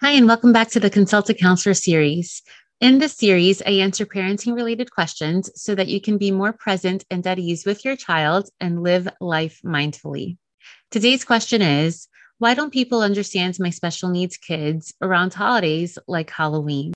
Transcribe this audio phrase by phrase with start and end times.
[0.00, 2.42] Hi, and welcome back to the Consult a Counselor series.
[2.80, 7.04] In this series, I answer parenting related questions so that you can be more present
[7.10, 10.36] and at ease with your child and live life mindfully.
[10.92, 12.06] Today's question is
[12.38, 16.92] Why don't people understand my special needs kids around holidays like Halloween?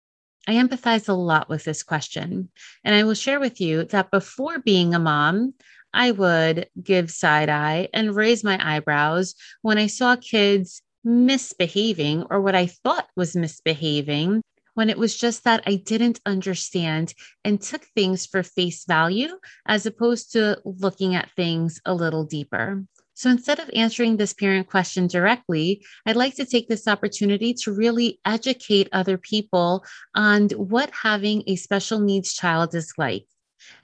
[0.47, 2.51] I empathize a lot with this question,
[2.85, 5.55] and I will share with you that before being a mom,
[5.93, 12.41] I would give side eye and raise my eyebrows when I saw kids misbehaving or
[12.41, 14.43] what I thought was misbehaving
[14.75, 19.29] when it was just that I didn't understand and took things for face value
[19.67, 22.85] as opposed to looking at things a little deeper.
[23.15, 27.73] So instead of answering this parent question directly, I'd like to take this opportunity to
[27.73, 33.27] really educate other people on what having a special needs child is like.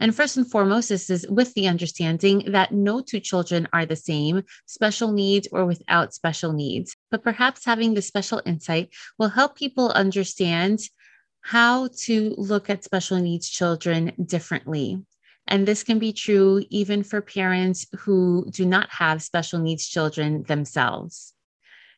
[0.01, 3.97] And first and foremost, this is with the understanding that no two children are the
[3.97, 6.97] same, special needs or without special needs.
[7.11, 10.81] But perhaps having the special insight will help people understand
[11.41, 15.03] how to look at special needs children differently.
[15.47, 20.43] And this can be true even for parents who do not have special needs children
[20.43, 21.33] themselves.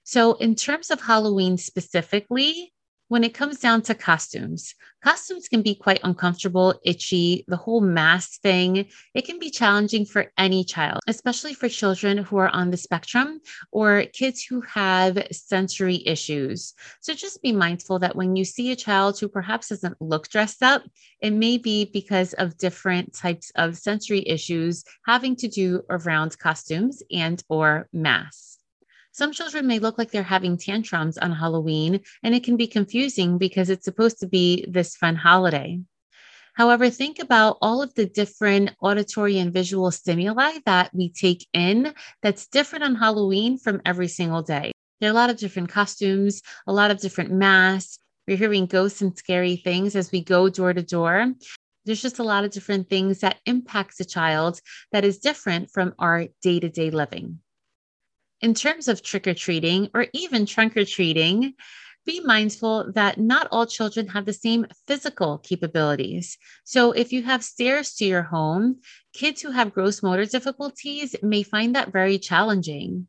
[0.04, 2.72] So, in terms of Halloween specifically,
[3.10, 8.40] when it comes down to costumes, costumes can be quite uncomfortable, itchy, the whole mask
[8.40, 8.86] thing.
[9.14, 13.40] It can be challenging for any child, especially for children who are on the spectrum
[13.72, 16.72] or kids who have sensory issues.
[17.00, 20.62] So just be mindful that when you see a child who perhaps doesn't look dressed
[20.62, 20.84] up,
[21.20, 27.02] it may be because of different types of sensory issues having to do around costumes
[27.10, 28.59] and or masks.
[29.12, 33.38] Some children may look like they're having tantrums on Halloween, and it can be confusing
[33.38, 35.80] because it's supposed to be this fun holiday.
[36.54, 41.92] However, think about all of the different auditory and visual stimuli that we take in
[42.22, 44.70] that's different on Halloween from every single day.
[45.00, 47.98] There are a lot of different costumes, a lot of different masks.
[48.28, 51.34] We're hearing ghosts and scary things as we go door to door.
[51.84, 54.60] There's just a lot of different things that impacts a child
[54.92, 57.40] that is different from our day to day living
[58.40, 61.54] in terms of trick or treating or even trunk or treating,
[62.06, 66.38] be mindful that not all children have the same physical capabilities.
[66.64, 68.80] So, if you have stairs to your home,
[69.12, 73.06] kids who have gross motor difficulties may find that very challenging.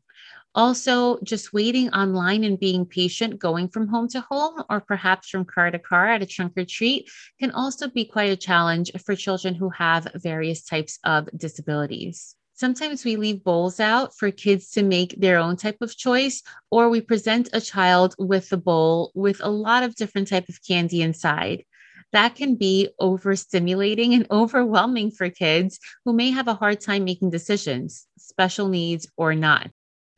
[0.54, 5.46] Also, just waiting online and being patient going from home to home or perhaps from
[5.46, 7.10] car to car at a trunk or treat
[7.40, 12.36] can also be quite a challenge for children who have various types of disabilities.
[12.54, 16.88] Sometimes we leave bowls out for kids to make their own type of choice, or
[16.88, 21.02] we present a child with a bowl with a lot of different type of candy
[21.02, 21.64] inside.
[22.12, 27.30] That can be overstimulating and overwhelming for kids who may have a hard time making
[27.30, 29.70] decisions, special needs or not.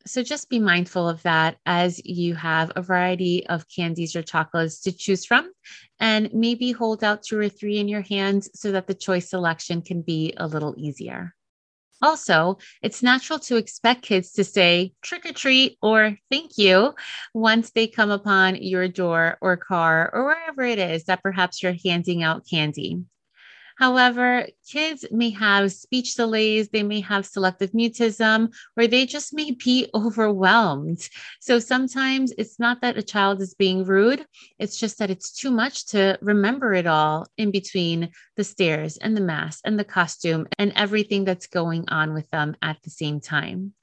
[0.06, 4.81] So just be mindful of that as you have a variety of candies or chocolates
[4.83, 5.50] to choose from,
[5.99, 9.81] and maybe hold out two or three in your hands so that the choice selection
[9.81, 11.34] can be a little easier.
[12.03, 16.94] Also, it's natural to expect kids to say trick or treat or thank you
[17.32, 21.77] once they come upon your door or car or wherever it is that perhaps you're
[21.84, 23.03] handing out candy.
[23.77, 29.51] However, kids may have speech delays, they may have selective mutism, or they just may
[29.51, 31.09] be overwhelmed.
[31.41, 34.25] So sometimes it's not that a child is being rude,
[34.59, 39.17] it's just that it's too much to remember it all in between the stairs and
[39.17, 43.21] the mask and the costume and everything that's going on with them at the same
[43.21, 43.75] time.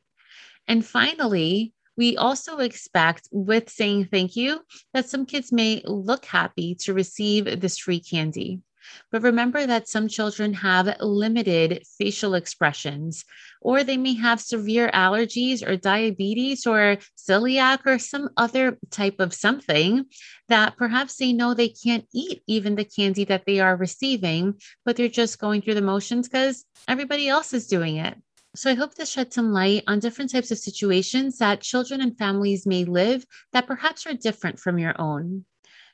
[0.67, 4.61] And finally, we also expect with saying thank you
[4.93, 8.61] that some kids may look happy to receive this free candy.
[9.11, 13.25] But remember that some children have limited facial expressions,
[13.61, 19.33] or they may have severe allergies or diabetes or celiac or some other type of
[19.33, 20.05] something
[20.47, 24.55] that perhaps they know they can't eat even the candy that they are receiving,
[24.85, 28.17] but they're just going through the motions because everybody else is doing it.
[28.53, 32.17] So, I hope this shed some light on different types of situations that children and
[32.17, 35.45] families may live that perhaps are different from your own.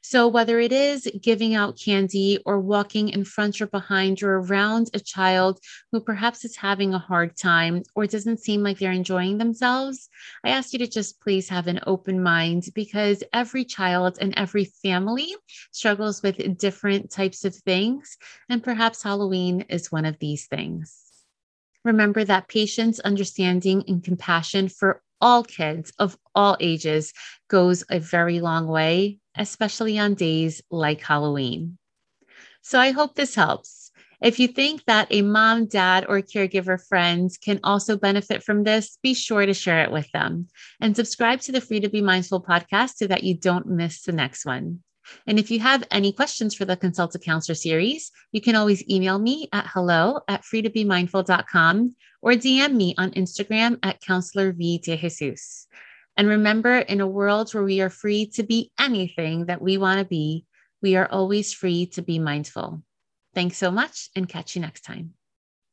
[0.01, 4.89] So, whether it is giving out candy or walking in front or behind or around
[4.93, 5.59] a child
[5.91, 10.09] who perhaps is having a hard time or doesn't seem like they're enjoying themselves,
[10.43, 14.65] I ask you to just please have an open mind because every child and every
[14.65, 15.35] family
[15.71, 18.17] struggles with different types of things.
[18.49, 21.03] And perhaps Halloween is one of these things.
[21.83, 27.13] Remember that patience, understanding, and compassion for all kids of all ages
[27.47, 31.77] goes a very long way, especially on days like Halloween.
[32.61, 33.91] So I hope this helps.
[34.21, 38.97] If you think that a mom, dad, or caregiver friend can also benefit from this,
[39.03, 40.47] be sure to share it with them
[40.81, 44.11] and subscribe to the Free to Be Mindful podcast so that you don't miss the
[44.11, 44.79] next one.
[45.25, 48.87] And if you have any questions for the Consult a Counselor series, you can always
[48.89, 54.97] email me at hello at freetobemindful.com or DM me on Instagram at Counselor V de
[54.97, 55.67] Jesus.
[56.15, 59.99] And remember, in a world where we are free to be anything that we want
[59.99, 60.45] to be,
[60.81, 62.81] we are always free to be mindful.
[63.35, 65.13] Thanks so much and catch you next time.